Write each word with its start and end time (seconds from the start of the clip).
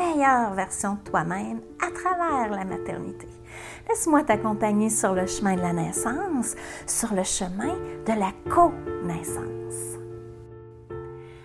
meilleure 0.00 0.54
version 0.54 0.94
de 0.94 1.10
toi-même 1.10 1.60
à 1.78 1.90
travers 1.90 2.50
la 2.50 2.64
maternité. 2.64 3.26
Laisse-moi 3.86 4.22
t'accompagner 4.22 4.88
sur 4.88 5.12
le 5.12 5.26
chemin 5.26 5.56
de 5.56 5.60
la 5.60 5.74
naissance, 5.74 6.56
sur 6.86 7.12
le 7.12 7.22
chemin 7.22 7.74
de 8.06 8.18
la 8.18 8.32
co-naissance. 8.50 9.98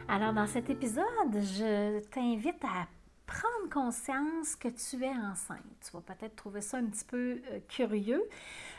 Alors, 0.07 0.31
dans 0.31 0.47
cet 0.47 0.69
épisode, 0.69 1.33
je 1.33 1.99
t'invite 2.11 2.63
à 2.63 2.87
prendre 3.25 3.69
conscience 3.71 4.55
que 4.55 4.67
tu 4.67 5.03
es 5.03 5.09
enceinte. 5.09 5.61
Tu 5.81 5.91
vas 5.91 6.01
peut-être 6.01 6.35
trouver 6.35 6.61
ça 6.61 6.77
un 6.77 6.85
petit 6.85 7.05
peu 7.05 7.41
euh, 7.51 7.59
curieux, 7.67 8.23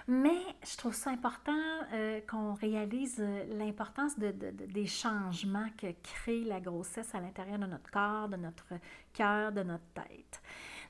mais 0.07 0.39
je 0.65 0.77
trouve 0.77 0.95
ça 0.95 1.11
important 1.11 1.53
euh, 1.93 2.21
qu'on 2.29 2.55
réalise 2.55 3.17
euh, 3.19 3.45
l'importance 3.59 4.19
de, 4.19 4.31
des 4.31 4.87
changements 4.87 5.69
que 5.77 5.89
crée 6.03 6.45
la 6.45 6.61
grossesse 6.61 7.15
à 7.15 7.21
l'intérieur 7.21 7.59
de 7.59 7.67
notre 7.67 7.91
corps, 7.91 8.29
de 8.29 8.37
notre 8.37 8.67
cœur, 9.13 9.53
de 9.53 9.63
notre 9.63 9.87
tête. 9.95 10.43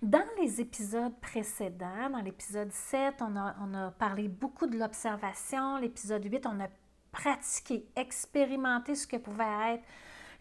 Dans 0.02 0.27
les 0.41 0.60
épisodes 0.60 1.18
précédents, 1.20 2.10
dans 2.10 2.20
l'épisode 2.20 2.70
7, 2.70 3.16
on 3.20 3.37
a, 3.37 3.57
on 3.62 3.73
a 3.74 3.91
parlé 3.93 4.29
beaucoup 4.29 4.66
de 4.66 4.79
l'observation. 4.79 5.79
L'épisode 5.79 6.24
8, 6.24 6.46
on 6.46 6.60
a 6.60 6.68
pratiqué, 7.10 7.87
expérimenté 7.96 8.95
ce 8.95 9.07
que 9.07 9.16
pouvait 9.16 9.74
être 9.74 9.84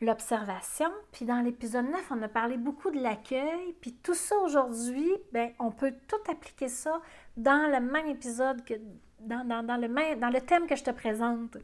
l'observation. 0.01 0.91
Puis 1.11 1.25
dans 1.25 1.41
l'épisode 1.41 1.85
9, 1.85 2.11
on 2.11 2.21
a 2.21 2.27
parlé 2.27 2.57
beaucoup 2.57 2.91
de 2.91 2.99
l'accueil. 2.99 3.73
Puis 3.81 3.93
tout 3.93 4.13
ça 4.13 4.37
aujourd'hui, 4.37 5.09
ben, 5.31 5.51
on 5.59 5.71
peut 5.71 5.93
tout 6.07 6.31
appliquer 6.31 6.67
ça 6.67 7.01
dans 7.37 7.71
le 7.71 7.79
même 7.79 8.07
épisode 8.07 8.63
que 8.65 8.73
dans, 9.19 9.45
dans, 9.45 9.77
le 9.77 9.87
même, 9.87 10.19
dans 10.19 10.29
le 10.29 10.41
thème 10.41 10.67
que 10.67 10.75
je 10.75 10.83
te 10.83 10.91
présente 10.91 11.57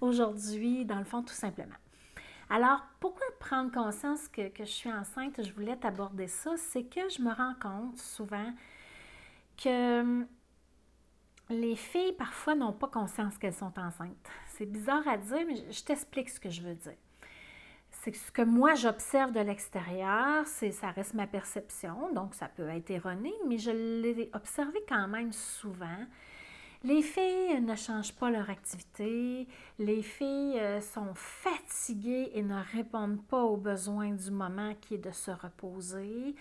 aujourd'hui, 0.00 0.84
dans 0.84 0.98
le 0.98 1.04
fond, 1.04 1.22
tout 1.22 1.34
simplement. 1.34 1.74
Alors, 2.50 2.82
pourquoi 3.00 3.26
prendre 3.40 3.70
conscience 3.70 4.28
que, 4.28 4.48
que 4.48 4.64
je 4.64 4.70
suis 4.70 4.92
enceinte? 4.92 5.42
Je 5.42 5.52
voulais 5.52 5.76
t'aborder 5.76 6.28
ça. 6.28 6.56
C'est 6.56 6.84
que 6.84 7.08
je 7.08 7.20
me 7.20 7.32
rends 7.32 7.54
compte 7.60 7.98
souvent 7.98 8.52
que 9.62 10.00
hum, 10.00 10.26
les 11.50 11.76
filles, 11.76 12.12
parfois, 12.12 12.54
n'ont 12.54 12.72
pas 12.72 12.88
conscience 12.88 13.38
qu'elles 13.38 13.54
sont 13.54 13.72
enceintes. 13.78 14.28
C'est 14.46 14.66
bizarre 14.66 15.06
à 15.08 15.16
dire, 15.16 15.44
mais 15.46 15.56
je 15.70 15.82
t'explique 15.82 16.28
ce 16.28 16.40
que 16.40 16.50
je 16.50 16.62
veux 16.62 16.74
dire 16.74 16.96
c'est 18.10 18.26
ce 18.26 18.32
que 18.32 18.42
moi 18.42 18.74
j'observe 18.74 19.32
de 19.32 19.40
l'extérieur, 19.40 20.46
c'est 20.46 20.70
ça 20.70 20.90
reste 20.90 21.14
ma 21.14 21.26
perception, 21.26 22.12
donc 22.14 22.34
ça 22.34 22.48
peut 22.48 22.68
être 22.68 22.90
erroné, 22.90 23.34
mais 23.46 23.58
je 23.58 23.70
l'ai 23.70 24.30
observé 24.34 24.78
quand 24.88 25.08
même 25.08 25.32
souvent. 25.32 26.06
Les 26.84 27.02
filles 27.02 27.60
ne 27.60 27.74
changent 27.74 28.14
pas 28.14 28.30
leur 28.30 28.48
activité, 28.50 29.48
les 29.78 30.02
filles 30.02 30.58
euh, 30.58 30.80
sont 30.80 31.12
fatiguées 31.14 32.30
et 32.34 32.42
ne 32.42 32.62
répondent 32.72 33.22
pas 33.26 33.42
aux 33.42 33.56
besoins 33.56 34.12
du 34.12 34.30
moment 34.30 34.74
qui 34.80 34.94
est 34.94 35.04
de 35.04 35.10
se 35.10 35.32
reposer. 35.32 36.34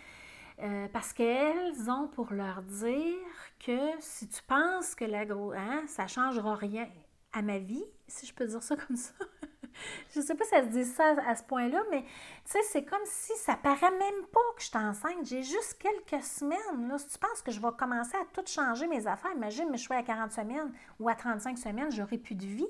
Euh, 0.60 0.88
parce 0.94 1.14
qu'elles 1.14 1.90
ont 1.90 2.08
pour 2.08 2.34
leur 2.34 2.62
dire 2.62 3.18
que 3.60 3.78
si 4.00 4.28
tu 4.28 4.42
penses 4.44 4.96
que 4.96 5.06
la 5.06 5.26
gros, 5.26 5.54
hein, 5.54 5.84
ça 5.88 6.08
changera 6.08 6.56
rien 6.56 6.88
à 7.34 7.42
ma 7.42 7.58
vie, 7.60 7.86
si 8.08 8.26
je 8.26 8.34
peux 8.34 8.48
dire 8.48 8.64
ça 8.64 8.76
comme 8.76 8.96
ça, 8.96 9.14
je 10.16 10.22
sais 10.22 10.36
pas 10.36 10.46
si 10.46 10.56
elle 10.56 10.66
se 10.66 10.70
dit 10.70 10.86
ça 10.86 11.16
à 11.26 11.36
ce 11.36 11.44
point-là, 11.44 11.84
mais 11.92 12.02
tu 12.02 12.52
sais, 12.52 12.64
c'est 12.64 12.84
comme 12.84 13.06
si 13.06 13.34
ça 13.38 13.56
paraît 13.56 13.92
même 13.92 14.26
pas 14.32 14.40
que 14.56 14.62
je 14.62 14.68
suis 14.68 14.78
enceinte. 14.78 15.26
J'ai 15.26 15.44
juste 15.44 15.78
quelques 15.80 16.24
semaines. 16.24 16.88
Là. 16.88 16.98
Si 16.98 17.08
tu 17.08 17.18
penses 17.20 17.42
que 17.42 17.52
je 17.52 17.60
vais 17.60 17.68
commencer 17.78 18.16
à 18.16 18.26
tout 18.34 18.46
changer 18.48 18.88
mes 18.88 19.08
affaires, 19.08 19.32
imagine, 19.34 19.68
mais 19.70 19.78
je 19.78 19.84
suis 19.84 19.94
à 19.94 20.04
40 20.04 20.32
semaines 20.32 20.72
ou 21.00 21.10
à 21.10 21.16
35 21.16 21.58
semaines, 21.58 21.92
j'aurai 21.92 22.18
plus 22.18 22.36
de 22.36 22.46
vie. 22.46 22.68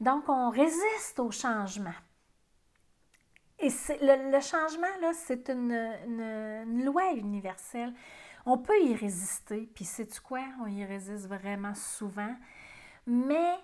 Donc, 0.00 0.28
on 0.28 0.50
résiste 0.50 1.18
au 1.18 1.30
changement. 1.30 1.94
Et 3.58 3.68
le, 3.68 4.32
le, 4.32 4.40
changement, 4.40 4.86
là, 5.00 5.12
c'est 5.14 5.48
une, 5.48 5.72
une, 6.06 6.84
loi 6.84 7.12
universelle. 7.12 7.94
On 8.44 8.58
peut 8.58 8.78
y 8.82 8.94
résister, 8.94 9.70
puis 9.74 9.84
sais-tu 9.84 10.20
quoi? 10.20 10.42
On 10.62 10.66
y 10.66 10.84
résiste 10.84 11.26
vraiment 11.26 11.74
souvent. 11.74 12.34
Mais 13.06 13.54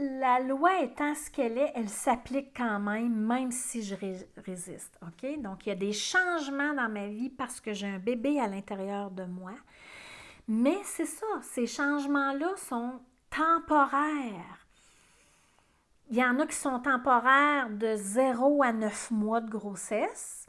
la 0.00 0.40
loi 0.40 0.80
étant 0.80 1.14
ce 1.14 1.30
qu'elle 1.30 1.58
est, 1.58 1.72
elle 1.74 1.88
s'applique 1.88 2.56
quand 2.56 2.80
même, 2.80 3.14
même 3.14 3.50
si 3.50 3.82
je 3.82 3.94
résiste. 4.44 4.98
OK? 5.02 5.40
Donc, 5.40 5.66
il 5.66 5.68
y 5.68 5.72
a 5.72 5.76
des 5.76 5.92
changements 5.92 6.72
dans 6.74 6.88
ma 6.88 7.06
vie 7.06 7.28
parce 7.28 7.60
que 7.60 7.72
j'ai 7.74 7.86
un 7.86 7.98
bébé 7.98 8.40
à 8.40 8.46
l'intérieur 8.46 9.10
de 9.10 9.24
moi. 9.24 9.52
Mais 10.48 10.78
c'est 10.84 11.06
ça, 11.06 11.26
ces 11.42 11.66
changements-là 11.66 12.56
sont 12.56 13.00
temporaires. 13.28 14.66
Il 16.10 16.16
y 16.16 16.24
en 16.24 16.40
a 16.40 16.46
qui 16.46 16.56
sont 16.56 16.80
temporaires 16.80 17.70
de 17.70 17.94
0 17.94 18.62
à 18.62 18.72
9 18.72 19.10
mois 19.12 19.40
de 19.40 19.50
grossesse. 19.50 20.46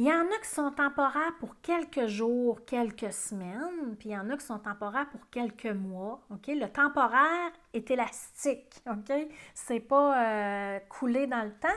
Il 0.00 0.06
y 0.06 0.12
en 0.14 0.24
a 0.32 0.38
qui 0.42 0.48
sont 0.48 0.70
temporaires 0.70 1.34
pour 1.40 1.60
quelques 1.60 2.06
jours, 2.06 2.64
quelques 2.64 3.12
semaines, 3.12 3.96
puis 3.98 4.08
il 4.08 4.12
y 4.12 4.16
en 4.16 4.30
a 4.30 4.36
qui 4.38 4.46
sont 4.46 4.58
temporaires 4.58 5.10
pour 5.10 5.28
quelques 5.28 5.66
mois. 5.66 6.22
Le 6.30 6.66
temporaire 6.68 7.52
est 7.74 7.90
élastique. 7.90 8.80
OK? 8.86 9.12
C'est 9.52 9.80
pas 9.80 10.24
euh, 10.24 10.78
coulé 10.88 11.26
dans 11.26 11.42
le 11.42 11.52
temps, 11.52 11.68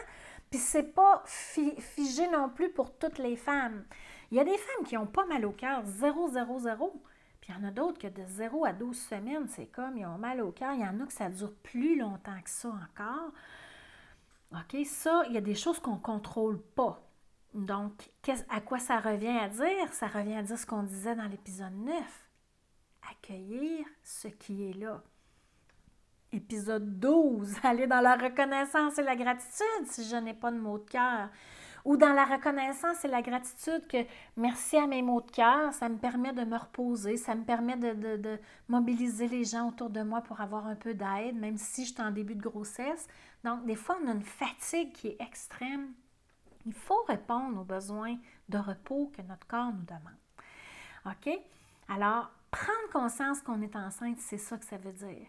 puis 0.50 0.57
c'est 0.57 0.94
pas 0.95 1.22
figé 1.25 2.29
non 2.29 2.47
plus 2.47 2.72
pour 2.72 2.97
toutes 2.97 3.17
les 3.17 3.35
femmes. 3.35 3.84
Il 4.31 4.38
y 4.38 4.40
a 4.40 4.45
des 4.45 4.57
femmes 4.57 4.85
qui 4.85 4.95
ont 4.95 5.05
pas 5.05 5.25
mal 5.25 5.45
au 5.45 5.51
cœur, 5.51 5.81
0, 5.84 6.29
0, 6.29 6.59
0. 6.59 7.03
Puis 7.41 7.51
il 7.51 7.61
y 7.61 7.61
en 7.61 7.67
a 7.67 7.72
d'autres 7.72 8.00
que 8.00 8.07
de 8.07 8.23
0 8.25 8.63
à 8.63 8.72
12 8.72 8.97
semaines, 8.97 9.50
c'est 9.50 9.67
comme 9.67 9.97
ils 9.97 10.05
ont 10.05 10.17
mal 10.17 10.40
au 10.40 10.53
cœur. 10.53 10.72
Il 10.75 10.79
y 10.79 10.88
en 10.88 10.97
a 11.01 11.05
que 11.05 11.11
ça 11.11 11.28
dure 11.28 11.51
plus 11.61 12.00
longtemps 12.00 12.41
que 12.41 12.50
ça 12.50 12.69
encore. 12.69 13.34
OK? 14.53 14.85
Ça, 14.85 15.23
il 15.28 15.34
y 15.34 15.38
a 15.38 15.41
des 15.41 15.55
choses 15.55 15.81
qu'on 15.81 15.95
ne 15.95 16.00
contrôle 16.00 16.61
pas. 16.61 17.01
Donc, 17.53 18.09
à 18.50 18.62
quoi 18.62 18.80
ça 18.80 19.00
revient 19.00 19.38
à 19.38 19.47
dire? 19.47 19.91
Ça 19.91 20.08
revient 20.08 20.36
à 20.36 20.41
dire 20.44 20.58
ce 20.58 20.66
qu'on 20.66 20.84
disait 20.84 21.16
dans 21.16 21.28
l'épisode 21.28 21.75
9. 21.75 21.96
Accueillir 23.12 23.86
ce 24.03 24.28
qui 24.28 24.69
est 24.69 24.74
là. 24.74 25.03
Épisode 26.31 27.00
12, 27.00 27.58
aller 27.64 27.86
dans 27.86 28.02
la 28.02 28.16
reconnaissance 28.16 28.97
et 28.97 29.03
la 29.03 29.16
gratitude 29.16 29.86
si 29.86 30.03
je 30.08 30.16
n'ai 30.16 30.34
pas 30.34 30.52
de 30.52 30.58
mots 30.58 30.80
de 30.80 30.90
cœur. 30.90 31.30
Ou 31.86 31.97
dans 31.97 32.14
la 32.14 32.24
reconnaissance 32.24 33.03
et 33.03 33.09
la 33.09 33.22
gratitude 33.22 33.85
que 33.88 33.97
merci 34.38 34.78
à 34.78 34.88
mes 34.88 35.02
mots 35.02 35.22
de 35.22 35.30
cœur, 35.30 35.74
ça 35.74 35.90
me 35.90 35.97
permet 35.97 36.31
de 36.31 36.46
me 36.46 36.58
reposer, 36.58 37.18
ça 37.18 37.35
me 37.35 37.44
permet 37.44 37.75
de, 37.75 38.16
de 38.16 38.40
mobiliser 38.70 39.28
les 39.28 39.44
gens 39.44 39.68
autour 39.68 39.90
de 39.90 40.02
moi 40.02 40.22
pour 40.22 40.40
avoir 40.40 40.66
un 40.66 40.75
peu 40.75 40.94
d'aide, 40.94 41.35
même 41.35 41.58
si 41.58 41.85
je 41.85 41.94
suis 41.94 42.02
en 42.02 42.09
début 42.09 42.35
de 42.35 42.41
grossesse. 42.41 43.06
Donc, 43.44 43.66
des 43.66 43.75
fois, 43.75 43.97
on 44.02 44.08
a 44.08 44.14
une 44.14 44.24
fatigue 44.24 44.94
qui 44.94 45.09
est 45.09 45.22
extrême 45.22 45.94
il 46.66 46.74
faut 46.74 47.03
répondre 47.07 47.59
aux 47.59 47.66
besoins 47.66 48.18
de 48.50 48.57
repos 48.57 49.12
que 49.16 49.22
notre 49.22 49.46
corps 49.47 49.74
nous 49.74 49.85
demande. 49.85 50.18
OK? 51.06 51.29
Alors, 51.90 52.31
prendre 52.51 52.90
conscience 52.91 53.41
qu'on 53.41 53.62
est 53.62 53.75
enceinte, 53.75 54.19
c'est 54.19 54.38
ça 54.38 54.57
que 54.57 54.66
ça 54.66 54.78
veut 54.78 54.94
dire. 54.94 55.28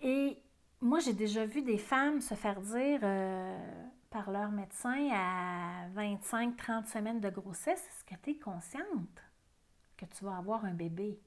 Et 0.00 0.38
moi, 0.80 1.00
j'ai 1.00 1.12
déjà 1.12 1.46
vu 1.46 1.62
des 1.62 1.78
femmes 1.78 2.20
se 2.20 2.34
faire 2.34 2.60
dire 2.60 3.00
euh, 3.02 3.88
par 4.10 4.30
leur 4.30 4.50
médecin 4.50 5.08
à 5.12 5.88
25-30 5.94 6.86
semaines 6.86 7.20
de 7.20 7.30
grossesse, 7.30 7.80
est-ce 7.80 8.04
que 8.04 8.20
tu 8.22 8.30
es 8.30 8.38
consciente 8.38 9.22
que 9.96 10.04
tu 10.06 10.24
vas 10.24 10.36
avoir 10.36 10.64
un 10.64 10.74
bébé? 10.74 11.18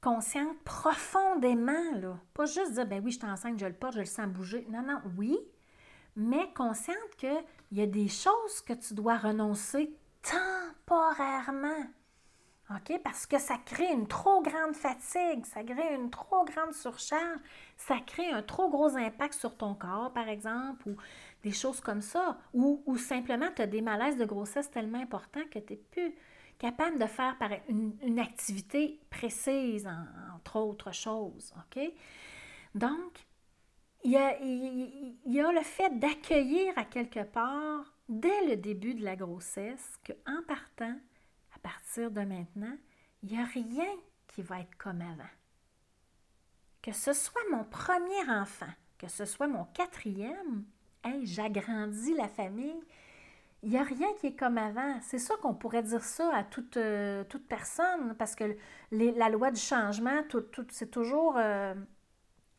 Consciente 0.00 0.56
profondément, 0.64 1.92
là. 1.96 2.18
Pas 2.32 2.46
juste 2.46 2.72
dire, 2.72 2.86
ben 2.86 3.02
oui, 3.04 3.10
je 3.10 3.18
suis 3.18 3.26
enceinte, 3.26 3.58
je 3.58 3.66
le 3.66 3.72
porte, 3.72 3.94
je 3.94 4.00
le 4.00 4.04
sens 4.04 4.28
bouger. 4.28 4.64
Non, 4.70 4.82
non, 4.82 5.00
oui, 5.16 5.36
mais 6.18 6.52
consciente 6.52 7.16
qu'il 7.16 7.44
y 7.72 7.80
a 7.80 7.86
des 7.86 8.08
choses 8.08 8.60
que 8.66 8.72
tu 8.72 8.92
dois 8.92 9.16
renoncer 9.16 9.94
temporairement. 10.22 11.86
OK? 12.70 13.00
Parce 13.02 13.24
que 13.24 13.38
ça 13.38 13.56
crée 13.64 13.90
une 13.92 14.06
trop 14.06 14.42
grande 14.42 14.74
fatigue, 14.74 15.46
ça 15.46 15.62
crée 15.62 15.94
une 15.94 16.10
trop 16.10 16.44
grande 16.44 16.74
surcharge, 16.74 17.38
ça 17.76 17.96
crée 18.04 18.30
un 18.30 18.42
trop 18.42 18.68
gros 18.68 18.94
impact 18.96 19.34
sur 19.34 19.56
ton 19.56 19.74
corps, 19.74 20.12
par 20.12 20.28
exemple, 20.28 20.88
ou 20.88 20.96
des 21.44 21.52
choses 21.52 21.80
comme 21.80 22.02
ça. 22.02 22.36
Ou, 22.52 22.98
simplement, 22.98 23.48
tu 23.54 23.62
as 23.62 23.66
des 23.66 23.80
malaises 23.80 24.18
de 24.18 24.24
grossesse 24.24 24.70
tellement 24.70 25.00
importants 25.00 25.46
que 25.50 25.60
tu 25.60 25.74
n'es 25.74 25.80
plus 25.90 26.14
capable 26.58 26.98
de 26.98 27.06
faire 27.06 27.36
une, 27.68 28.18
activité 28.18 29.00
précise, 29.08 29.88
entre 30.34 30.56
autres 30.56 30.92
choses. 30.92 31.54
OK? 31.56 31.80
Donc, 32.74 33.27
il 34.08 35.32
y 35.34 35.40
a, 35.40 35.52
le 35.52 35.62
fait 35.62 35.98
d'accueillir 35.98 36.72
à 36.76 36.84
quelque 36.84 37.22
part, 37.24 37.92
dès 38.08 38.46
le 38.46 38.56
début 38.56 38.94
de 38.94 39.04
la 39.04 39.16
grossesse, 39.16 39.98
qu'en 40.06 40.42
partant, 40.46 40.96
à 41.54 41.58
partir 41.58 42.10
de 42.10 42.22
maintenant, 42.22 42.74
il 43.22 43.32
n'y 43.32 43.38
a 43.38 43.44
rien 43.44 43.90
qui 44.28 44.40
va 44.40 44.60
être 44.60 44.76
comme 44.78 45.02
avant. 45.02 45.28
Que 46.80 46.92
ce 46.92 47.12
soit 47.12 47.42
mon 47.50 47.64
premier 47.64 48.30
enfant, 48.30 48.72
que 48.96 49.08
ce 49.08 49.26
soit 49.26 49.46
mon 49.46 49.64
quatrième, 49.74 50.64
hey, 51.04 51.26
j'agrandis 51.26 52.14
la 52.14 52.28
famille. 52.28 52.80
Il 53.62 53.70
n'y 53.70 53.76
a 53.76 53.82
rien 53.82 54.08
qui 54.20 54.28
est 54.28 54.36
comme 54.36 54.56
avant. 54.56 54.98
C'est 55.02 55.18
sûr 55.18 55.38
qu'on 55.40 55.52
pourrait 55.52 55.82
dire 55.82 56.04
ça 56.04 56.34
à 56.34 56.44
toute, 56.44 56.78
euh, 56.78 57.24
toute 57.24 57.46
personne, 57.46 58.14
parce 58.16 58.34
que 58.34 58.56
la 58.90 59.28
loi 59.28 59.50
du 59.50 59.60
changement, 59.60 60.22
c'est 60.70 60.90
toujours 60.90 61.34
euh, 61.36 61.74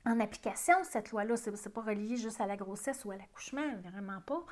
en 0.09 0.19
application, 0.19 0.75
cette 0.83 1.11
loi-là. 1.11 1.37
Ce 1.37 1.49
n'est 1.49 1.73
pas 1.73 1.81
relié 1.81 2.17
juste 2.17 2.41
à 2.41 2.47
la 2.47 2.57
grossesse 2.57 3.05
ou 3.05 3.11
à 3.11 3.17
l'accouchement, 3.17 3.67
vraiment 3.83 4.21
pas. 4.21 4.43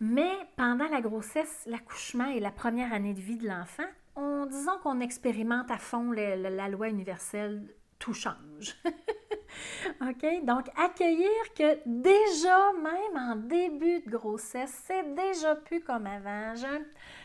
Mais 0.00 0.32
pendant 0.56 0.88
la 0.88 1.00
grossesse, 1.00 1.62
l'accouchement 1.66 2.26
et 2.26 2.40
la 2.40 2.50
première 2.50 2.92
année 2.92 3.14
de 3.14 3.20
vie 3.20 3.36
de 3.36 3.48
l'enfant, 3.48 3.86
on, 4.14 4.46
disons 4.46 4.78
qu'on 4.82 5.00
expérimente 5.00 5.70
à 5.70 5.78
fond 5.78 6.10
la 6.10 6.68
loi 6.68 6.88
universelle, 6.88 7.66
tout 7.98 8.14
change. 8.14 8.76
OK? 10.02 10.44
Donc, 10.44 10.68
accueillir 10.76 11.30
que 11.56 11.78
déjà, 11.86 12.72
même 12.74 13.16
en 13.16 13.36
début 13.36 14.00
de 14.00 14.10
grossesse, 14.10 14.82
c'est 14.86 15.14
déjà 15.14 15.54
plus 15.54 15.80
comme 15.80 16.06
avant. 16.06 16.54
Je, 16.54 16.66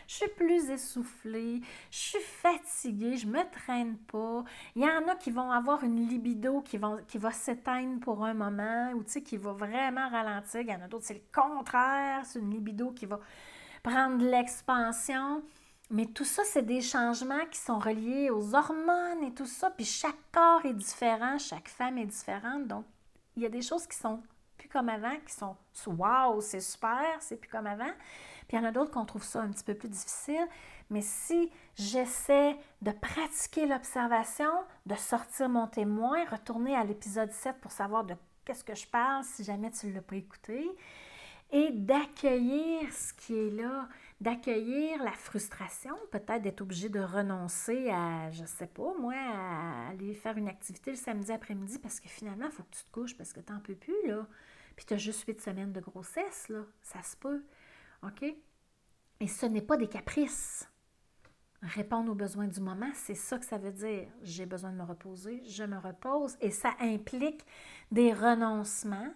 je, 0.06 0.14
suis 0.14 0.28
plus 0.28 0.70
essoufflée, 0.70 1.60
je 1.90 1.98
suis 1.98 2.20
fatiguée, 2.20 2.62
je 2.90 3.26
me 3.26 3.50
traîne 3.50 3.96
pas. 3.98 4.44
Il 4.74 4.82
y 4.82 4.86
en 4.86 5.08
a 5.08 5.14
qui 5.14 5.30
vont 5.30 5.50
avoir 5.50 5.84
une 5.84 6.08
libido 6.08 6.60
qui, 6.62 6.78
vont, 6.78 6.98
qui 7.06 7.18
va 7.18 7.30
s'éteindre 7.30 8.00
pour 8.00 8.24
un 8.24 8.34
moment 8.34 8.92
ou 8.94 9.02
qui 9.02 9.36
va 9.36 9.52
vraiment 9.52 10.08
ralentir. 10.08 10.60
Il 10.60 10.68
y 10.68 10.74
en 10.74 10.82
a 10.82 10.88
d'autres, 10.88 11.04
c'est 11.06 11.14
le 11.14 11.22
contraire, 11.32 12.24
c'est 12.24 12.38
une 12.38 12.50
libido 12.50 12.90
qui 12.90 13.06
va 13.06 13.20
prendre 13.82 14.24
l'expansion. 14.24 15.42
Mais 15.90 16.06
tout 16.06 16.24
ça, 16.24 16.42
c'est 16.44 16.64
des 16.64 16.80
changements 16.80 17.44
qui 17.50 17.58
sont 17.58 17.78
reliés 17.78 18.30
aux 18.30 18.54
hormones 18.54 19.22
et 19.24 19.34
tout 19.34 19.46
ça. 19.46 19.70
Puis 19.70 19.84
chaque 19.84 20.16
corps 20.32 20.64
est 20.64 20.72
différent, 20.72 21.38
chaque 21.38 21.68
femme 21.68 21.98
est 21.98 22.06
différente. 22.06 22.66
Donc, 22.66 22.86
il 23.36 23.42
y 23.42 23.46
a 23.46 23.50
des 23.50 23.62
choses 23.62 23.86
qui 23.86 23.96
sont 23.96 24.22
plus 24.56 24.68
comme 24.68 24.88
avant, 24.88 25.16
qui 25.26 25.34
sont 25.34 25.56
waouh, 25.86 26.40
c'est 26.40 26.60
super, 26.60 27.16
c'est 27.20 27.36
plus 27.36 27.50
comme 27.50 27.66
avant. 27.66 27.92
Puis 28.48 28.56
il 28.56 28.60
y 28.60 28.64
en 28.64 28.64
a 28.64 28.72
d'autres 28.72 28.90
qu'on 28.90 29.04
trouve 29.04 29.22
ça 29.22 29.40
un 29.40 29.50
petit 29.50 29.64
peu 29.64 29.74
plus 29.74 29.88
difficile. 29.88 30.46
Mais 30.92 31.00
si 31.00 31.50
j'essaie 31.74 32.54
de 32.82 32.90
pratiquer 32.92 33.66
l'observation, 33.66 34.52
de 34.84 34.94
sortir 34.94 35.48
mon 35.48 35.66
témoin, 35.66 36.24
retourner 36.26 36.76
à 36.76 36.84
l'épisode 36.84 37.32
7 37.32 37.60
pour 37.62 37.72
savoir 37.72 38.04
de 38.04 38.14
qu'est-ce 38.44 38.62
que 38.62 38.74
je 38.74 38.86
parle 38.86 39.24
si 39.24 39.42
jamais 39.42 39.70
tu 39.70 39.86
ne 39.86 39.94
l'as 39.94 40.02
pas 40.02 40.16
écouté, 40.16 40.68
et 41.50 41.70
d'accueillir 41.70 42.92
ce 42.92 43.14
qui 43.14 43.34
est 43.34 43.50
là, 43.50 43.88
d'accueillir 44.20 45.02
la 45.02 45.12
frustration, 45.12 45.96
peut-être 46.10 46.42
d'être 46.42 46.60
obligé 46.60 46.90
de 46.90 47.00
renoncer 47.00 47.90
à, 47.90 48.30
je 48.30 48.44
sais 48.44 48.66
pas, 48.66 48.92
moi, 48.98 49.14
à 49.14 49.88
aller 49.88 50.12
faire 50.14 50.36
une 50.36 50.48
activité 50.48 50.90
le 50.90 50.96
samedi 50.98 51.32
après-midi 51.32 51.78
parce 51.78 52.00
que 52.00 52.08
finalement, 52.08 52.46
il 52.46 52.52
faut 52.52 52.62
que 52.64 52.76
tu 52.76 52.84
te 52.84 52.90
couches 52.90 53.16
parce 53.16 53.32
que 53.32 53.40
tu 53.40 53.50
n'en 53.50 53.60
peux 53.60 53.74
plus, 53.74 54.06
là. 54.06 54.26
Puis 54.76 54.84
tu 54.84 54.94
as 54.94 54.98
juste 54.98 55.24
huit 55.26 55.40
semaines 55.40 55.72
de 55.72 55.80
grossesse, 55.80 56.50
là. 56.50 56.64
Ça 56.82 57.02
se 57.02 57.16
peut. 57.16 57.42
OK? 58.02 58.24
Et 59.20 59.26
ce 59.26 59.46
n'est 59.46 59.62
pas 59.62 59.76
des 59.78 59.88
caprices. 59.88 60.68
Répondre 61.62 62.10
aux 62.10 62.16
besoins 62.16 62.48
du 62.48 62.60
moment, 62.60 62.90
c'est 62.94 63.14
ça 63.14 63.38
que 63.38 63.46
ça 63.46 63.56
veut 63.56 63.70
dire. 63.70 64.08
J'ai 64.22 64.46
besoin 64.46 64.72
de 64.72 64.76
me 64.76 64.82
reposer, 64.82 65.42
je 65.46 65.62
me 65.62 65.78
repose. 65.78 66.36
Et 66.40 66.50
ça 66.50 66.70
implique 66.80 67.44
des 67.92 68.12
renoncements. 68.12 69.14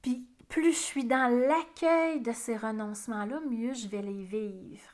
Puis 0.00 0.28
plus 0.48 0.72
je 0.72 0.78
suis 0.78 1.04
dans 1.04 1.28
l'accueil 1.28 2.20
de 2.20 2.32
ces 2.32 2.56
renoncements-là, 2.56 3.40
mieux 3.48 3.74
je 3.74 3.88
vais 3.88 4.02
les 4.02 4.22
vivre. 4.22 4.90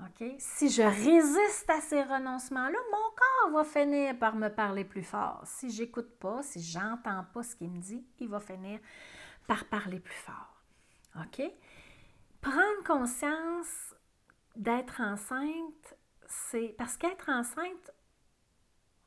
OK? 0.00 0.34
Si 0.38 0.68
je 0.68 0.82
résiste 0.82 1.70
à 1.70 1.80
ces 1.80 2.02
renoncements-là, 2.02 2.78
mon 2.92 3.50
corps 3.50 3.52
va 3.52 3.64
finir 3.64 4.18
par 4.18 4.36
me 4.36 4.48
parler 4.48 4.84
plus 4.84 5.02
fort. 5.02 5.42
Si 5.44 5.70
j'écoute 5.70 6.18
pas, 6.18 6.42
si 6.42 6.60
j'entends 6.62 7.24
pas 7.32 7.42
ce 7.42 7.56
qu'il 7.56 7.70
me 7.70 7.80
dit, 7.80 8.04
il 8.20 8.28
va 8.28 8.40
finir 8.40 8.78
par 9.46 9.64
parler 9.64 10.00
plus 10.00 10.14
fort. 10.14 10.62
OK? 11.16 11.42
Prendre 12.40 12.84
conscience 12.84 13.85
d'être 14.56 15.00
enceinte, 15.00 15.96
c'est 16.26 16.74
parce 16.78 16.96
qu'être 16.96 17.28
enceinte, 17.28 17.92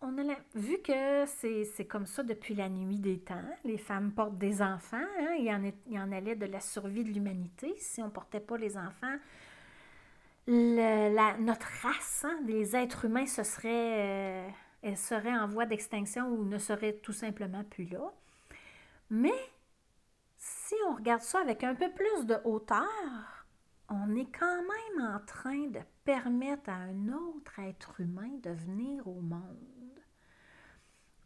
on 0.02 0.18
a 0.18 0.36
vu 0.56 0.78
que 0.82 1.26
c'est 1.26 1.86
comme 1.86 2.06
ça 2.06 2.24
depuis 2.24 2.56
la 2.56 2.70
nuit 2.70 3.00
des 3.00 3.20
temps. 3.20 3.44
Les 3.66 3.78
femmes 3.78 4.14
portent 4.14 4.38
des 4.38 4.62
enfants. 4.62 4.98
Hein. 4.98 5.36
Il, 5.38 5.46
y 5.46 5.54
en 5.54 5.64
il, 5.64 5.94
y 5.94 6.00
en 6.00 6.12
allait 6.12 6.38
de 6.38 6.46
la 6.46 6.62
survie 6.62 7.04
de 7.04 7.10
l'humanité. 7.10 7.76
Si 7.78 8.02
on 8.02 8.06
ne 8.06 8.12
portait 8.12 8.40
pas 8.40 8.58
les 8.58 8.78
enfants, 8.78 9.18
la, 10.48 11.38
notre 11.38 11.68
race, 11.82 12.26
hein, 12.26 12.40
les 12.46 12.76
êtres 12.76 13.06
humains, 13.06 13.28
ce 13.28 13.44
serait, 13.44 14.48
euh, 14.86 14.96
seraient 14.96 15.38
en 15.38 15.48
voie 15.48 15.66
d'extinction 15.66 16.28
ou 16.30 16.46
ne 16.46 16.58
seraient 16.58 16.94
tout 16.94 17.14
simplement 17.14 17.66
plus 17.66 17.86
là. 17.86 18.14
Mais 19.10 19.34
si 20.38 20.76
on 20.88 20.96
regarde 20.96 21.22
ça 21.22 21.40
avec 21.42 21.64
un 21.64 21.76
peu 21.76 21.92
plus 21.92 22.26
de 22.26 22.38
hauteur, 22.46 23.39
on 23.90 24.16
est 24.16 24.30
quand 24.38 24.62
même 24.62 25.16
en 25.16 25.20
train 25.26 25.68
de 25.68 25.80
permettre 26.04 26.70
à 26.70 26.76
un 26.76 27.10
autre 27.10 27.60
être 27.60 28.00
humain 28.00 28.30
de 28.44 28.52
venir 28.52 29.08
au 29.08 29.22
monde 29.22 29.80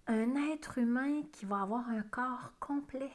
un 0.08 0.36
être 0.52 0.78
humain 0.78 1.22
qui 1.32 1.46
va 1.46 1.62
avoir 1.62 1.88
un 1.90 2.02
corps 2.02 2.54
complet, 2.60 3.12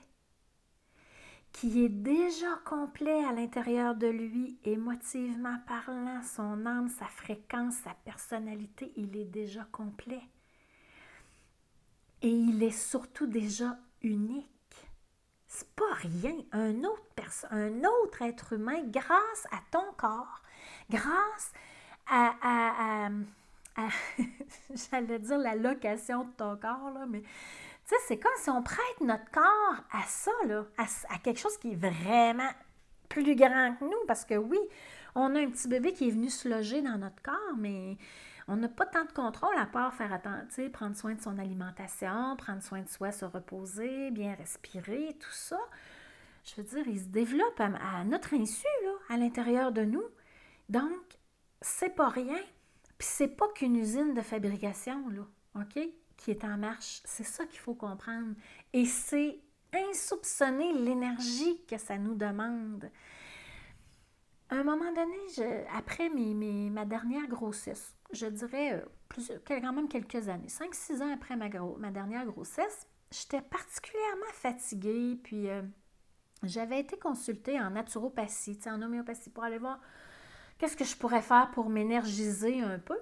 qui 1.52 1.84
est 1.84 1.90
déjà 1.90 2.56
complet 2.64 3.24
à 3.24 3.32
l'intérieur 3.32 3.94
de 3.94 4.06
lui, 4.06 4.58
émotivement 4.64 5.58
parlant, 5.66 6.22
son 6.22 6.66
âme, 6.66 6.88
sa 6.88 7.06
fréquence, 7.06 7.74
sa 7.76 7.94
personnalité, 8.04 8.92
il 8.96 9.16
est 9.16 9.24
déjà 9.24 9.64
complet. 9.70 10.22
Et 12.22 12.30
il 12.30 12.62
est 12.62 12.70
surtout 12.70 13.26
déjà 13.26 13.78
unique. 14.02 14.46
C'est 15.46 15.70
pas 15.74 15.94
rien. 15.94 16.36
Un 16.52 16.84
autre, 16.84 17.07
un 17.50 17.78
autre 17.84 18.22
être 18.22 18.52
humain, 18.52 18.82
grâce 18.86 19.46
à 19.50 19.58
ton 19.70 19.84
corps, 19.96 20.42
grâce 20.90 21.52
à, 22.06 22.34
à 22.42 23.08
j'allais 24.90 25.18
dire 25.18 25.38
la 25.38 25.54
location 25.54 26.24
de 26.24 26.30
ton 26.32 26.56
corps, 26.56 26.90
là, 26.94 27.06
mais 27.08 27.20
tu 27.20 27.28
sais, 27.86 27.96
c'est 28.06 28.18
comme 28.18 28.32
si 28.36 28.50
on 28.50 28.62
prête 28.62 29.00
notre 29.00 29.30
corps 29.30 29.76
à 29.92 30.02
ça, 30.06 30.30
là, 30.46 30.64
à, 30.76 31.18
quelque 31.18 31.38
chose 31.38 31.56
qui 31.58 31.72
est 31.72 31.76
vraiment 31.76 32.50
plus 33.08 33.34
grand 33.34 33.74
que 33.78 33.84
nous, 33.84 34.06
parce 34.06 34.24
que 34.24 34.34
oui, 34.34 34.58
on 35.14 35.34
a 35.34 35.40
un 35.40 35.50
petit 35.50 35.68
bébé 35.68 35.92
qui 35.92 36.08
est 36.08 36.10
venu 36.10 36.28
se 36.28 36.48
loger 36.48 36.82
dans 36.82 36.98
notre 36.98 37.22
corps, 37.22 37.56
mais 37.56 37.96
on 38.46 38.56
n'a 38.56 38.68
pas 38.68 38.86
tant 38.86 39.04
de 39.04 39.12
contrôle 39.12 39.56
à 39.56 39.66
part 39.66 39.94
faire 39.94 40.12
attention, 40.12 40.68
prendre 40.70 40.96
soin 40.96 41.14
de 41.14 41.20
son 41.20 41.38
alimentation, 41.38 42.36
prendre 42.36 42.62
soin 42.62 42.82
de 42.82 42.88
soi, 42.88 43.12
se 43.12 43.24
reposer, 43.24 44.10
bien 44.10 44.34
respirer, 44.34 45.16
tout 45.18 45.32
ça. 45.32 45.58
Je 46.48 46.60
veux 46.60 46.66
dire, 46.66 46.86
il 46.88 47.00
se 47.00 47.06
développe 47.06 47.60
à, 47.60 48.04
notre 48.04 48.34
insu, 48.34 48.66
là, 48.84 48.92
à 49.10 49.16
l'intérieur 49.16 49.72
de 49.72 49.82
nous. 49.82 50.04
Donc, 50.68 51.18
c'est 51.60 51.94
pas 51.94 52.08
rien. 52.08 52.38
Puis 52.96 53.08
c'est 53.10 53.28
pas 53.28 53.48
qu'une 53.48 53.76
usine 53.76 54.14
de 54.14 54.22
fabrication, 54.22 55.08
là, 55.10 55.26
OK, 55.56 55.78
qui 56.16 56.30
est 56.30 56.44
en 56.44 56.56
marche. 56.56 57.00
C'est 57.04 57.24
ça 57.24 57.44
qu'il 57.46 57.58
faut 57.58 57.74
comprendre. 57.74 58.34
Et 58.72 58.86
c'est 58.86 59.40
insoupçonner 59.72 60.72
l'énergie 60.72 61.62
que 61.66 61.76
ça 61.76 61.98
nous 61.98 62.14
demande. 62.14 62.90
À 64.50 64.56
un 64.56 64.64
moment 64.64 64.92
donné, 64.92 65.66
après 65.74 66.08
mes, 66.08 66.70
ma 66.70 66.86
dernière 66.86 67.26
grossesse, 67.26 67.94
je 68.12 68.26
dirais 68.26 68.72
euh, 68.72 69.38
quand 69.46 69.72
même 69.74 69.88
quelques 69.88 70.28
années, 70.30 70.48
5-6 70.48 71.02
ans 71.02 71.12
après 71.12 71.36
ma, 71.36 71.50
ma 71.78 71.90
dernière 71.90 72.24
grossesse, 72.24 72.86
j'étais 73.10 73.42
particulièrement 73.42 74.32
fatiguée, 74.32 75.18
puis 75.22 75.50
euh, 75.50 75.60
j'avais 76.42 76.80
été 76.80 76.96
consultée 76.96 77.60
en 77.60 77.70
naturopathie, 77.70 78.58
en 78.66 78.80
homéopathie, 78.82 79.30
pour 79.30 79.44
aller 79.44 79.58
voir 79.58 79.80
Qu'est-ce 80.58 80.76
que 80.76 80.84
je 80.84 80.96
pourrais 80.96 81.22
faire 81.22 81.50
pour 81.52 81.70
m'énergiser 81.70 82.60
un 82.60 82.80
peu? 82.80 82.98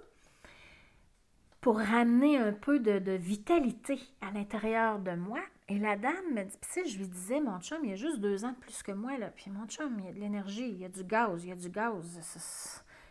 Pour 1.62 1.78
ramener 1.78 2.37
un 2.37 2.52
peu 2.52 2.78
de, 2.78 3.12
vitalité 3.12 3.99
à 4.21 4.31
l'intérieur 4.31 4.99
de 4.99 5.12
moi. 5.12 5.40
Et 5.69 5.78
la 5.78 5.97
dame 5.97 6.35
me 6.35 6.45
dit, 6.45 6.57
puis 6.61 6.88
je 6.88 6.99
lui 6.99 7.09
disais, 7.09 7.40
mon 7.40 7.59
chum, 7.61 7.78
il 7.83 7.93
a 7.93 7.97
juste 7.97 8.21
deux 8.21 8.45
ans 8.45 8.52
de 8.52 8.57
plus 8.57 8.83
que 8.83 8.93
moi, 8.93 9.19
là. 9.19 9.31
Puis 9.35 9.50
mon 9.50 9.66
chum, 9.66 9.99
il 10.00 10.09
a 10.09 10.12
de 10.12 10.21
l'énergie, 10.21 10.69
il 10.69 10.78
y 10.78 10.85
a 10.85 10.88
du 10.88 11.02
gaz, 11.02 11.45
il 11.45 11.49
y 11.49 11.52
a 11.52 11.57
du 11.57 11.71
gaz. 11.71 12.21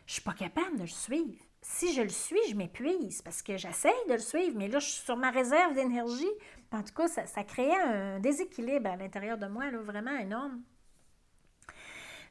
Je 0.05 0.13
suis 0.13 0.21
pas 0.21 0.33
capable 0.33 0.77
de 0.77 0.83
le 0.83 0.87
suivre. 0.87 1.43
Si 1.67 1.93
je 1.93 2.03
le 2.03 2.09
suis, 2.09 2.39
je 2.47 2.55
m'épuise 2.55 3.23
parce 3.23 3.41
que 3.41 3.57
j'essaye 3.57 3.91
de 4.07 4.13
le 4.13 4.19
suivre, 4.19 4.55
mais 4.55 4.67
là, 4.67 4.77
je 4.77 4.85
suis 4.85 5.03
sur 5.03 5.17
ma 5.17 5.31
réserve 5.31 5.73
d'énergie. 5.73 6.29
En 6.71 6.83
tout 6.83 6.93
cas, 6.93 7.07
ça, 7.07 7.25
ça 7.25 7.43
créait 7.43 7.75
un 7.75 8.19
déséquilibre 8.19 8.87
à 8.87 8.95
l'intérieur 8.95 9.39
de 9.39 9.47
moi, 9.47 9.71
là, 9.71 9.79
vraiment 9.79 10.15
énorme. 10.15 10.61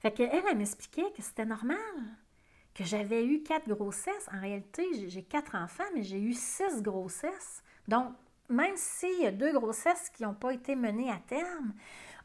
Fait 0.01 0.13
qu'elle, 0.13 0.31
elle, 0.33 0.57
m'expliquait 0.57 1.11
que 1.17 1.21
c'était 1.21 1.45
normal, 1.45 1.77
que 2.75 2.85
j'avais 2.85 3.27
eu 3.27 3.43
quatre 3.43 3.69
grossesses. 3.69 4.29
En 4.33 4.41
réalité, 4.41 5.09
j'ai 5.09 5.25
quatre 5.25 5.57
enfants, 5.57 5.85
mais 5.97 6.05
j'ai 6.05 6.21
eu 6.21 6.33
six 6.33 6.81
grossesses. 6.81 7.65
Donc, 7.89 8.13
même 8.49 8.77
s'il 8.77 9.21
y 9.21 9.27
a 9.27 9.33
deux 9.33 9.53
grossesses 9.53 10.11
qui 10.11 10.23
n'ont 10.23 10.35
pas 10.35 10.55
été 10.55 10.77
menées 10.77 11.11
à 11.11 11.19
terme, 11.27 11.75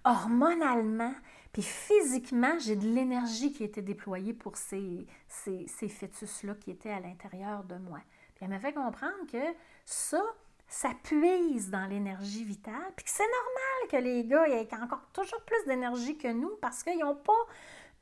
hormonalement, 0.06 1.16
puis 1.52 1.64
physiquement, 1.64 2.58
j'ai 2.60 2.76
de 2.76 2.86
l'énergie 2.86 3.52
qui 3.52 3.64
été 3.64 3.82
déployée 3.82 4.34
pour 4.34 4.56
ces, 4.56 5.08
ces, 5.28 5.66
ces 5.68 5.90
fœtus-là 5.90 6.54
qui 6.56 6.72
étaient 6.72 6.92
à 6.92 7.00
l'intérieur 7.00 7.64
de 7.64 7.76
moi. 7.76 8.00
elle 8.40 8.50
m'a 8.50 8.60
fait 8.60 8.74
comprendre 8.74 9.26
que 9.32 9.56
ça, 9.86 10.22
ça 10.68 10.92
puise 11.04 11.72
dans 11.72 11.88
l'énergie 11.88 12.44
vitale, 12.44 12.92
puis 12.96 13.06
que 13.06 13.12
c'est 13.12 13.24
normal 13.24 13.90
que 13.90 13.98
les 13.98 14.26
gars 14.26 14.48
aient 14.48 14.70
encore 14.80 15.08
toujours 15.12 15.42
plus 15.42 15.66
d'énergie 15.66 16.18
que 16.18 16.32
nous 16.32 16.56
parce 16.62 16.84
qu'ils 16.84 17.00
n'ont 17.00 17.16
pas 17.16 17.46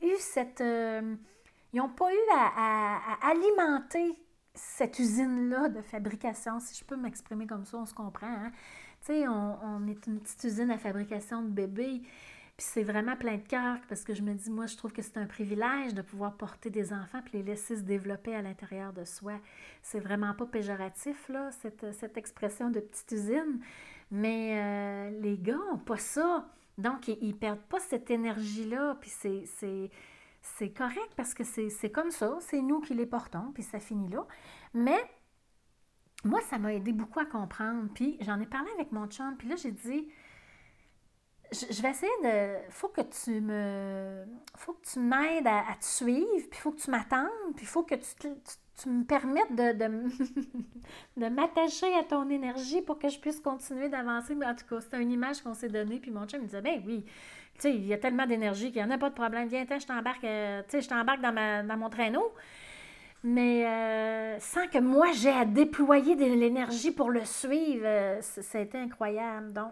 eu 0.01 0.13
cette... 0.20 0.62
Euh, 0.62 1.16
ils 1.74 1.77
n'ont 1.77 1.89
pas 1.89 2.12
eu 2.12 2.18
à, 2.34 3.30
alimenter 3.30 4.18
cette 4.54 5.00
usine-là 5.00 5.70
de 5.70 5.82
fabrication, 5.82 6.60
si 6.60 6.75
je 6.75 6.84
peux 6.84 6.96
m'exprimer 6.96 7.46
comme 7.46 7.66
ça, 7.66 7.77
on 7.77 7.86
se 7.86 7.94
comprend. 7.94 8.27
Hein? 8.27 8.51
Tu 9.01 9.13
sais, 9.13 9.27
on, 9.27 9.58
on, 9.63 9.88
est 9.88 10.08
une 10.08 10.20
petite 10.20 10.44
usine 10.44 10.72
à 10.72 10.77
fabrication 10.77 11.44
de 11.44 11.50
bébés. 11.50 12.01
Puis 12.57 12.65
c'est 12.71 12.83
vraiment 12.83 13.15
plein 13.15 13.35
de 13.35 13.47
cœur 13.47 13.77
parce 13.87 14.03
que 14.03 14.15
je 14.15 14.23
me 14.23 14.33
dis, 14.33 14.49
moi, 14.49 14.65
je 14.65 14.75
trouve 14.75 14.91
que 14.91 15.03
c'est 15.03 15.17
un 15.17 15.27
privilège 15.27 15.93
de 15.93 16.01
pouvoir 16.01 16.33
porter 16.33 16.71
des 16.71 16.91
enfants 16.91 17.21
puis 17.23 17.37
les 17.37 17.43
laisser 17.43 17.77
se 17.77 17.83
développer 17.83 18.33
à 18.33 18.41
l'intérieur 18.41 18.93
de 18.93 19.05
soi. 19.05 19.33
C'est 19.83 19.99
vraiment 19.99 20.33
pas 20.33 20.47
péjoratif, 20.47 21.29
là, 21.29 21.51
cette, 21.51 22.17
expression 22.17 22.71
de 22.71 22.79
petite 22.79 23.11
usine. 23.11 23.59
Mais 24.09 24.57
euh, 24.57 25.19
les 25.21 25.37
gars 25.37 25.59
n'ont 25.69 25.77
pas 25.77 25.97
ça. 25.97 26.49
Donc, 26.79 27.07
ils, 27.07 27.27
ne 27.27 27.33
perdent 27.33 27.61
pas 27.69 27.79
cette 27.79 28.09
énergie-là. 28.09 28.97
Puis 29.01 29.11
c'est, 29.11 29.43
c'est, 30.41 30.69
correct 30.69 31.11
parce 31.15 31.35
que 31.35 31.43
c'est, 31.43 31.91
comme 31.91 32.09
ça. 32.09 32.39
C'est 32.39 32.61
nous 32.63 32.81
qui 32.81 32.95
les 32.95 33.05
portons, 33.05 33.51
puis 33.53 33.61
ça 33.61 33.79
finit 33.79 34.09
là. 34.09 34.25
Mais 34.73 34.97
moi, 36.23 36.41
ça 36.49 36.57
m'a 36.57 36.73
aidé 36.73 36.91
beaucoup 36.91 37.19
à 37.19 37.25
comprendre. 37.25 37.87
Puis 37.93 38.17
j'en 38.21 38.39
ai 38.39 38.47
parlé 38.47 38.71
avec 38.71 38.91
mon 38.91 39.05
chum. 39.05 39.35
Puis 39.37 39.47
là, 39.47 39.55
j'ai 39.57 39.71
dit 39.71 40.07
je, 41.51 41.82
vais 41.82 41.89
essayer 41.89 42.12
de. 42.24 42.72
faut 42.72 42.89
que 42.89 43.01
tu 43.01 43.42
me. 43.42 44.25
faut 44.56 44.74
que 44.74 44.86
tu 44.86 45.00
m'aides 45.00 45.48
à, 45.48 45.75
te 45.80 45.86
suivre, 45.86 46.48
puis 46.50 46.60
faut 46.60 46.72
que 46.72 46.82
tu 46.82 46.92
m'attendes, 46.92 47.56
puis 47.56 47.66
faut 47.66 47.84
que 47.84 47.96
tu, 47.96 48.30
tu, 48.82 48.89
me 48.89 49.04
permettes 49.04 49.56
de, 49.56 49.74
de, 49.74 49.88
de 51.18 51.30
m'attacher 51.30 51.94
à 51.96 52.04
ton 52.04 52.30
énergie 52.30 52.82
pour 52.82 53.00
que 53.00 53.10
je 53.10 53.20
puisse 53.20 53.39
continuer 53.39 53.89
d'avancer. 53.89 54.36
Mais 54.36 54.46
en 54.46 54.56
tout 54.56 54.66
cas, 54.70 54.82
c'est 54.82 55.01
une 55.01 55.12
image 55.12 55.42
qu'on 55.42 55.54
s'est 55.54 55.70
donnée, 55.70 56.00
puis 56.00 56.12
mon 56.12 56.25
chum 56.27 56.42
me 56.42 56.46
disait 56.46 56.62
Ben 56.62 56.82
oui, 56.86 57.06
tu 57.56 57.62
sais, 57.62 57.74
il 57.74 57.86
y 57.86 57.94
a 57.94 57.98
tellement 57.98 58.25
d'énergie 58.25 58.72
qu'il 58.72 58.84
n'y 58.84 58.88
en 58.88 58.94
a 58.94 58.98
pas 58.98 59.10
de 59.10 59.16
problème. 59.16 59.48
Viens, 59.48 59.66
je 59.66 59.86
t'embarque, 59.86 60.24
euh, 60.24 60.62
tu 60.63 60.72
sais, 60.72 60.82
je 60.82 60.89
t'embarque 60.89 61.22
dans, 61.22 61.34
dans 61.66 61.77
mon 61.77 61.89
traîneau. 61.89 62.34
Mais 63.24 63.66
euh, 63.66 64.39
sans 64.39 64.68
que 64.68 64.77
moi 64.77 65.08
j'ai 65.13 65.32
à 65.32 65.44
déployer 65.44 66.16
de 66.16 66.24
l'énergie 66.24 66.92
pour 66.92 67.10
le 67.10 67.25
suivre, 67.25 67.84
euh, 67.86 68.22
été 68.54 68.77
incroyable. 68.77 69.51
Donc, 69.54 69.72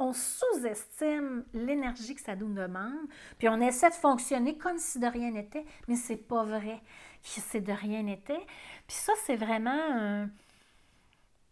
on 0.00 0.14
sous-estime 0.14 1.44
l'énergie 1.52 2.14
que 2.14 2.22
ça 2.22 2.34
nous 2.34 2.52
demande, 2.52 3.06
puis 3.38 3.48
on 3.48 3.60
essaie 3.60 3.90
de 3.90 3.94
fonctionner 3.94 4.56
comme 4.56 4.78
si 4.78 4.98
de 4.98 5.06
rien 5.06 5.30
n'était, 5.30 5.66
mais 5.88 5.94
c'est 5.94 6.16
pas 6.16 6.42
vrai 6.42 6.80
que 7.22 7.40
c'est 7.40 7.60
de 7.60 7.72
rien 7.72 8.02
n'était. 8.02 8.46
Puis 8.88 8.96
ça, 8.96 9.12
c'est 9.24 9.36
vraiment... 9.36 10.26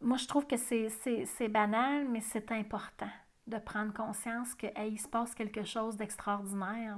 moi, 0.00 0.16
je 0.16 0.26
trouve 0.26 0.46
que 0.46 0.56
c'est 0.56 1.48
banal, 1.48 2.08
mais 2.08 2.22
c'est 2.22 2.50
important 2.50 3.10
de 3.46 3.58
prendre 3.58 3.92
conscience 3.92 4.54
qu'il 4.54 4.98
se 4.98 5.08
passe 5.08 5.34
quelque 5.34 5.64
chose 5.64 5.96
d'extraordinaire. 5.96 6.96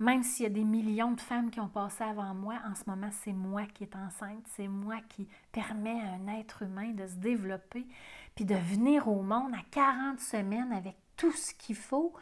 Même 0.00 0.22
s'il 0.22 0.44
y 0.44 0.46
a 0.46 0.50
des 0.50 0.64
millions 0.64 1.12
de 1.12 1.20
femmes 1.20 1.50
qui 1.50 1.60
ont 1.60 1.68
passé 1.68 2.02
avant 2.02 2.34
moi, 2.34 2.54
en 2.66 2.74
ce 2.74 2.84
moment, 2.86 3.10
c'est 3.22 3.34
moi 3.34 3.66
qui 3.66 3.84
est 3.84 3.94
enceinte, 3.94 4.46
c'est 4.56 4.66
moi 4.66 4.96
qui 5.10 5.28
permet 5.52 6.00
à 6.00 6.14
un 6.14 6.38
être 6.38 6.62
humain 6.62 6.92
de 6.92 7.06
se 7.06 7.16
développer, 7.16 7.86
puis 8.34 8.46
de 8.46 8.54
venir 8.54 9.08
au 9.08 9.22
monde 9.22 9.52
à 9.54 9.62
40 9.70 10.18
semaines 10.18 10.72
avec 10.72 10.96
tout 11.18 11.32
ce 11.32 11.52
qu'il 11.52 11.76
faut. 11.76 12.14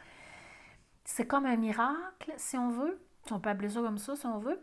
C'est 1.05 1.25
comme 1.25 1.45
un 1.45 1.55
miracle, 1.55 2.33
si 2.35 2.57
on 2.57 2.69
veut. 2.69 3.01
On 3.31 3.39
peut 3.39 3.49
appeler 3.49 3.69
ça 3.69 3.81
comme 3.81 3.97
ça, 3.97 4.13
si 4.17 4.25
on 4.25 4.39
veut. 4.39 4.59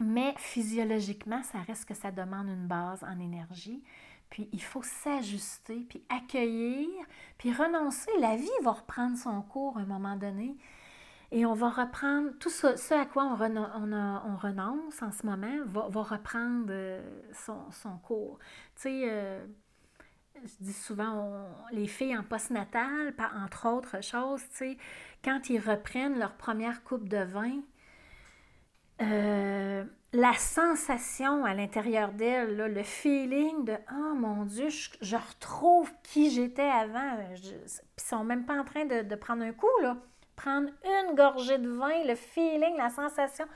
Mais 0.00 0.34
physiologiquement, 0.36 1.44
ça 1.44 1.60
reste 1.60 1.84
que 1.84 1.94
ça 1.94 2.10
demande 2.10 2.48
une 2.48 2.66
base 2.66 3.04
en 3.04 3.20
énergie. 3.20 3.84
Puis 4.30 4.48
il 4.52 4.62
faut 4.62 4.82
s'ajuster, 4.82 5.86
puis 5.88 6.02
accueillir, 6.08 6.88
puis 7.38 7.52
renoncer. 7.52 8.10
La 8.18 8.34
vie 8.34 8.50
va 8.62 8.72
reprendre 8.72 9.16
son 9.16 9.42
cours 9.42 9.78
à 9.78 9.82
un 9.82 9.86
moment 9.86 10.16
donné. 10.16 10.56
Et 11.32 11.44
on 11.44 11.54
va 11.54 11.70
reprendre 11.70 12.30
tout 12.38 12.50
ce, 12.50 12.94
à 12.94 13.04
quoi 13.04 13.24
on, 13.24 13.56
on, 13.56 14.36
renonce 14.36 15.02
en 15.02 15.10
ce 15.10 15.26
moment, 15.26 15.58
va, 15.66 16.02
reprendre 16.02 16.66
euh, 16.70 17.02
son, 17.32 17.98
cours. 17.98 18.38
Tu 18.76 18.82
sais, 18.82 19.02
euh, 19.10 19.44
je 20.44 20.52
dis 20.60 20.72
souvent, 20.72 21.48
les 21.72 21.88
filles 21.88 22.16
en 22.16 22.22
postnatal, 22.22 23.12
entre 23.44 23.68
autres 23.68 24.02
choses, 24.02 24.42
tu 24.50 24.56
sais, 24.56 24.78
quand 25.24 25.50
ils 25.50 25.58
reprennent 25.58 26.18
leur 26.18 26.34
première 26.34 26.84
coupe 26.84 27.08
de 27.08 27.24
vin, 27.24 27.60
euh, 29.02 29.84
la 30.12 30.32
sensation 30.34 31.44
à 31.44 31.54
l'intérieur 31.54 32.12
d'elles, 32.12 32.56
le 32.56 32.82
feeling 32.84 33.64
de 33.64 33.74
Oh 33.92 34.14
mon 34.14 34.44
Dieu, 34.44 34.68
je, 34.68 35.16
retrouve 35.16 35.92
qui 36.04 36.30
j'étais 36.30 36.62
avant. 36.62 37.18
Ils 37.34 37.68
sont 37.96 38.22
même 38.22 38.46
pas 38.46 38.58
en 38.60 38.64
train 38.64 38.84
de, 38.84 39.02
de 39.02 39.14
prendre 39.16 39.42
un 39.42 39.52
coup, 39.52 39.66
là 39.82 39.96
prendre 40.36 40.68
une 40.84 41.14
gorgée 41.14 41.58
de 41.58 41.68
vin, 41.68 42.04
le 42.04 42.14
feeling, 42.14 42.76
la 42.76 42.90
sensation. 42.90 43.46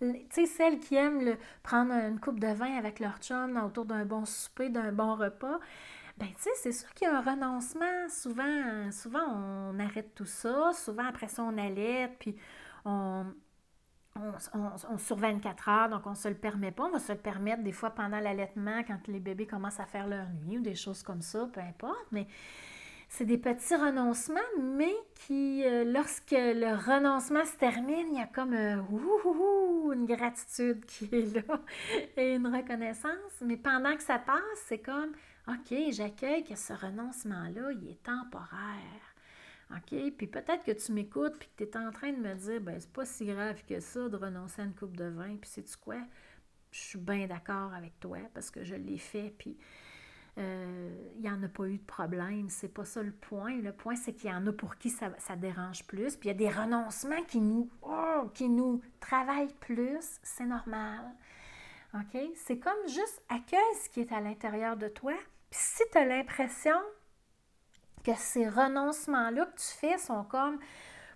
Tu 0.00 0.24
sais, 0.30 0.46
celles 0.46 0.78
qui 0.78 0.94
aiment 0.94 1.36
prendre 1.62 1.92
une 1.92 2.20
coupe 2.20 2.40
de 2.40 2.46
vin 2.46 2.76
avec 2.76 3.00
leur 3.00 3.18
chum 3.18 3.56
autour 3.56 3.84
d'un 3.84 4.04
bon 4.04 4.24
souper, 4.24 4.68
d'un 4.68 4.92
bon 4.92 5.16
repas, 5.16 5.58
ben 6.16 6.28
tu 6.28 6.42
sais, 6.42 6.50
c'est 6.56 6.72
sûr 6.72 6.92
qu'il 6.94 7.06
y 7.06 7.10
a 7.10 7.16
un 7.16 7.20
renoncement. 7.20 8.08
Souvent, 8.08 8.90
souvent, 8.90 9.24
on 9.24 9.78
arrête 9.78 10.14
tout 10.14 10.24
ça. 10.24 10.72
Souvent, 10.72 11.06
après 11.06 11.28
ça, 11.28 11.42
on 11.42 11.56
allait, 11.56 12.10
puis 12.18 12.36
on, 12.84 13.26
on, 14.16 14.98
sur 14.98 15.16
24 15.16 15.68
heures, 15.68 15.88
donc 15.88 16.06
on 16.06 16.10
ne 16.10 16.16
se 16.16 16.28
le 16.28 16.34
permet 16.34 16.72
pas. 16.72 16.84
On 16.84 16.90
va 16.90 16.98
se 16.98 17.12
le 17.12 17.18
permettre 17.18 17.62
des 17.62 17.72
fois 17.72 17.90
pendant 17.90 18.18
l'allaitement, 18.18 18.82
quand 18.86 19.06
les 19.06 19.20
bébés 19.20 19.46
commencent 19.46 19.80
à 19.80 19.86
faire 19.86 20.08
leur 20.08 20.26
nuit 20.44 20.58
ou 20.58 20.62
des 20.62 20.74
choses 20.74 21.02
comme 21.02 21.22
ça, 21.22 21.48
peu 21.52 21.60
importe. 21.60 22.06
Mais 22.10 22.26
c'est 23.08 23.24
des 23.24 23.38
petits 23.38 23.74
renoncements, 23.74 24.40
mais 24.60 24.94
qui, 25.14 25.64
euh, 25.64 25.84
lorsque 25.84 26.30
le 26.32 26.74
renoncement 26.76 27.44
se 27.44 27.56
termine, 27.56 28.08
il 28.12 28.18
y 28.18 28.22
a 28.22 28.26
comme 28.26 28.52
euh, 28.52 29.92
une 29.92 30.04
gratitude 30.04 30.84
qui 30.84 31.08
est 31.12 31.34
là 31.34 31.60
et 32.16 32.34
une 32.34 32.46
reconnaissance. 32.46 33.40
Mais 33.40 33.56
pendant 33.56 33.96
que 33.96 34.02
ça 34.02 34.18
passe, 34.18 34.42
c'est 34.66 34.78
comme, 34.78 35.12
OK, 35.48 35.74
j'accueille 35.90 36.44
que 36.44 36.54
ce 36.54 36.74
renoncement-là, 36.74 37.72
il 37.72 37.90
est 37.90 38.02
temporaire. 38.02 39.08
OK? 39.70 40.12
Puis 40.16 40.26
peut-être 40.26 40.64
que 40.64 40.72
tu 40.72 40.92
m'écoutes 40.92 41.38
puis 41.38 41.48
que 41.56 41.64
tu 41.64 41.70
es 41.70 41.76
en 41.76 41.90
train 41.90 42.12
de 42.12 42.18
me 42.18 42.34
dire, 42.34 42.60
ben 42.60 42.78
c'est 42.78 42.92
pas 42.92 43.04
si 43.04 43.26
grave 43.26 43.62
que 43.66 43.80
ça 43.80 44.08
de 44.08 44.16
renoncer 44.16 44.62
à 44.62 44.64
une 44.64 44.74
coupe 44.74 44.96
de 44.96 45.04
vin. 45.04 45.36
Puis 45.36 45.50
sais-tu 45.50 45.76
quoi? 45.76 45.98
Je 46.70 46.80
suis 46.80 46.98
bien 46.98 47.26
d'accord 47.26 47.72
avec 47.74 47.98
toi 48.00 48.18
parce 48.34 48.50
que 48.50 48.64
je 48.64 48.74
l'ai 48.74 48.98
fait. 48.98 49.34
Puis 49.38 49.56
euh, 50.38 50.90
il 51.16 51.22
n'y 51.22 51.30
en 51.30 51.42
a 51.42 51.48
pas 51.48 51.64
eu 51.64 51.78
de 51.78 51.84
problème. 51.84 52.48
C'est 52.48 52.72
pas 52.72 52.84
ça 52.84 53.02
le 53.02 53.12
point. 53.12 53.56
Le 53.56 53.72
point, 53.72 53.96
c'est 53.96 54.12
qu'il 54.12 54.30
y 54.30 54.32
en 54.32 54.46
a 54.46 54.52
pour 54.52 54.76
qui 54.76 54.90
ça, 54.90 55.10
dérange 55.36 55.84
plus. 55.86 56.16
Puis 56.16 56.28
il 56.28 56.32
y 56.32 56.34
a 56.34 56.38
des 56.38 56.48
renoncements 56.48 57.22
qui 57.24 57.40
nous, 57.40 57.68
oh, 57.82 58.30
qui 58.34 58.48
nous 58.48 58.80
travaillent 59.00 59.54
plus. 59.60 60.20
C'est 60.22 60.44
normal. 60.44 61.12
OK? 61.94 62.20
C'est 62.36 62.58
comme 62.58 62.86
juste 62.86 63.22
accueille 63.28 63.58
ce 63.82 63.88
qui 63.88 64.00
est 64.00 64.12
à 64.12 64.20
l'intérieur 64.20 64.76
de 64.76 64.88
toi. 64.88 65.14
Puis 65.50 65.60
si 65.60 65.82
tu 65.90 65.98
as 65.98 66.04
l'impression 66.04 66.76
que 68.04 68.12
ces 68.16 68.48
renoncements-là 68.48 69.46
que 69.46 69.58
tu 69.58 69.78
fais 69.80 69.98
sont 69.98 70.24
comme 70.24 70.58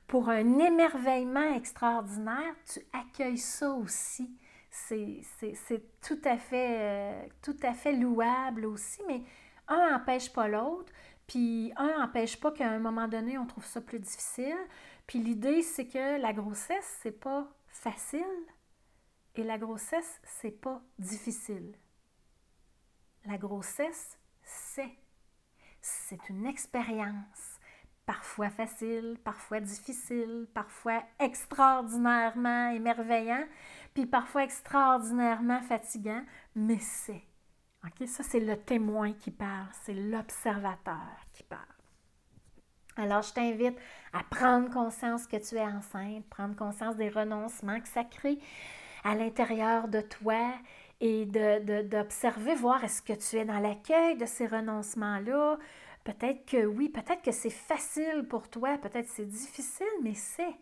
pour 0.09 0.31
un 0.31 0.59
émerveillement 0.59 1.55
extraordinaire, 1.55 2.55
tu 2.73 2.81
accueilles 2.93 3.39
ça 3.39 3.71
aussi 3.71 4.31
c'est 4.73 6.01
tout, 6.01 6.21
à 6.25 6.39
fait, 6.39 6.79
euh, 6.81 7.29
tout 7.43 7.57
à 7.63 7.75
fait 7.75 7.93
louable 7.93 8.65
aussi, 8.65 9.01
mais 9.07 9.23
un 9.69 9.91
n'empêche 9.91 10.33
pas 10.33 10.49
l'autre, 10.49 10.93
puis 11.27 11.73
un 11.77 11.99
n'empêche 11.99 12.41
pas 12.41 12.53
qu'à 12.53 12.71
un 12.71 12.79
moment 12.79 13.07
donné, 13.07 13.37
on 13.39 13.47
trouve 13.47 13.67
ça 13.67 13.81
plus 13.81 14.01
difficile. 14.01 14.59
Puis 15.07 15.19
l'idée, 15.19 15.63
c'est 15.63 15.87
que 15.87 16.21
la 16.21 16.33
grossesse, 16.33 16.99
c'est 17.03 17.21
pas 17.21 17.47
facile 17.69 18.25
et 19.35 19.45
la 19.45 19.59
grossesse, 19.59 20.21
c'est 20.25 20.51
pas 20.61 20.83
difficile. 20.99 21.75
La 23.27 23.39
grossesse, 23.39 24.19
c'est. 24.43 24.97
C'est 25.81 26.29
une 26.29 26.47
expérience 26.47 27.52
parfois 28.13 28.51
facile, 28.51 29.17
parfois 29.25 29.61
difficile, 29.61 30.47
parfois 30.53 31.03
extraordinairement 31.19 32.69
émerveillant, 32.69 33.45
puis 33.95 34.05
parfois 34.05 34.45
extraordinairement 34.45 35.63
fatigant, 35.63 36.23
mais 36.55 36.79
c'est. 36.79 37.23
OK? 37.85 38.07
Ça, 38.07 38.23
c'est 38.23 38.41
le 38.41 38.59
témoin 38.59 39.15
qui 39.15 39.31
parle, 39.31 39.69
c'est 39.85 39.95
l'observateur 39.95 41.17
qui 41.33 41.43
parle. 41.45 41.63
Alors, 42.99 43.23
je 43.23 43.33
t'invite 43.33 43.79
à 44.13 44.23
prendre 44.25 44.69
conscience 44.71 45.27
que 45.27 45.39
tu 45.39 45.55
es 45.55 45.63
enceinte, 45.63 46.27
prendre 46.29 46.55
conscience 46.55 46.97
des 46.97 47.09
renoncements 47.09 47.81
que 47.81 47.89
ça 47.89 48.05
crée 48.05 48.39
à 49.05 49.15
l'intérieur 49.15 49.89
de 49.89 50.03
toi 50.03 50.53
et 51.01 51.25
d'observer, 51.25 52.53
de, 52.53 52.59
voir 52.59 52.85
est-ce 52.85 53.01
que 53.01 53.15
tu 53.15 53.37
es 53.37 53.47
dans 53.47 53.59
l'accueil 53.59 54.19
de 54.19 54.27
ces 54.27 54.47
renoncements-là. 54.47 55.57
Peut-être 56.05 56.45
que 56.45 56.65
oui, 56.67 56.89
peut-être 56.89 57.23
que 57.23 57.33
c'est 57.33 57.51
facile 57.51 58.27
pour 58.29 58.49
toi, 58.49 58.79
peut-être 58.79 59.07
que 59.07 59.15
c'est 59.15 59.29
difficile, 59.29 59.87
mais 60.03 60.15
c'est. 60.15 60.55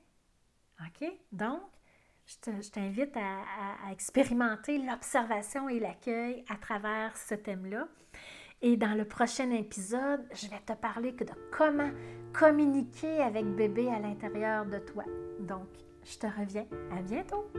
OK? 0.80 1.10
Donc, 1.32 1.60
je 2.26 2.70
t'invite 2.70 3.16
à, 3.16 3.90
expérimenter 3.90 4.78
l'observation 4.78 5.68
et 5.68 5.80
l'accueil 5.80 6.44
à 6.48 6.56
travers 6.56 7.16
ce 7.16 7.34
thème-là. 7.34 7.88
Et 8.62 8.76
dans 8.76 8.94
le 8.94 9.06
prochain 9.06 9.50
épisode, 9.50 10.26
je 10.34 10.48
vais 10.48 10.60
te 10.60 10.74
parler 10.74 11.12
de 11.12 11.24
comment 11.50 11.90
communiquer 12.34 13.22
avec 13.22 13.46
bébé 13.46 13.88
à 13.88 13.98
l'intérieur 13.98 14.66
de 14.66 14.78
toi. 14.78 15.04
Donc, 15.40 15.68
je 16.04 16.18
te 16.18 16.26
reviens. 16.26 16.66
À 16.92 17.00
bientôt! 17.00 17.50